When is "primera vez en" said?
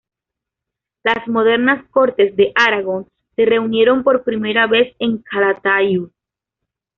4.23-5.19